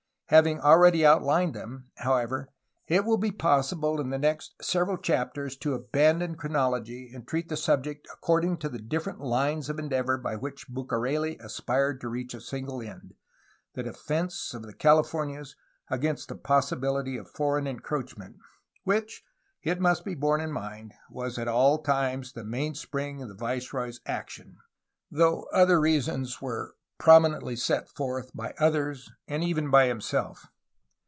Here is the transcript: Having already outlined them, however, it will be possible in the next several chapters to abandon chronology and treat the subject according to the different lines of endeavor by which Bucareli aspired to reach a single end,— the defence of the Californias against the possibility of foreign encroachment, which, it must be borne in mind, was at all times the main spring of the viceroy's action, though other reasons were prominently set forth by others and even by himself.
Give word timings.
Having 0.31 0.61
already 0.61 1.05
outlined 1.05 1.53
them, 1.53 1.89
however, 1.97 2.53
it 2.87 3.03
will 3.03 3.17
be 3.17 3.31
possible 3.33 3.99
in 3.99 4.11
the 4.11 4.17
next 4.17 4.55
several 4.63 4.95
chapters 4.97 5.57
to 5.57 5.73
abandon 5.73 6.35
chronology 6.37 7.11
and 7.13 7.27
treat 7.27 7.49
the 7.49 7.57
subject 7.57 8.07
according 8.13 8.55
to 8.59 8.69
the 8.69 8.79
different 8.79 9.19
lines 9.19 9.67
of 9.67 9.77
endeavor 9.77 10.17
by 10.17 10.37
which 10.37 10.69
Bucareli 10.69 11.35
aspired 11.41 11.99
to 11.99 12.07
reach 12.07 12.33
a 12.33 12.39
single 12.39 12.81
end,— 12.81 13.13
the 13.75 13.83
defence 13.83 14.53
of 14.53 14.61
the 14.61 14.73
Californias 14.73 15.57
against 15.89 16.29
the 16.29 16.35
possibility 16.35 17.17
of 17.17 17.29
foreign 17.29 17.67
encroachment, 17.67 18.37
which, 18.85 19.25
it 19.63 19.81
must 19.81 20.05
be 20.05 20.15
borne 20.15 20.39
in 20.39 20.53
mind, 20.53 20.93
was 21.09 21.37
at 21.37 21.49
all 21.49 21.79
times 21.83 22.31
the 22.31 22.45
main 22.45 22.73
spring 22.73 23.21
of 23.21 23.27
the 23.27 23.35
viceroy's 23.35 23.99
action, 24.05 24.55
though 25.11 25.43
other 25.51 25.77
reasons 25.77 26.41
were 26.41 26.73
prominently 26.97 27.55
set 27.55 27.89
forth 27.89 28.29
by 28.35 28.53
others 28.59 29.09
and 29.27 29.43
even 29.43 29.71
by 29.71 29.87
himself. 29.87 30.45